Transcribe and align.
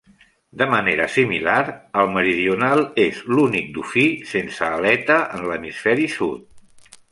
De 0.61 0.67
manera 0.69 1.03
similar, 1.15 1.57
el 2.03 2.09
meridional 2.15 2.81
és 3.05 3.21
l'únic 3.35 3.69
dofí 3.77 4.07
sense 4.33 4.67
aleta 4.81 5.21
en 5.37 5.47
l'hemisferi 5.51 6.11
sud. 6.19 6.99